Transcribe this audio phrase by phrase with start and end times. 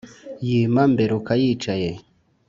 [0.47, 1.89] yima mberuka yicaye